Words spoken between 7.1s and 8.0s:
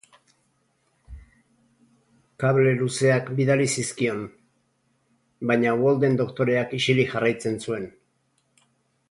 jarraitzen zuen.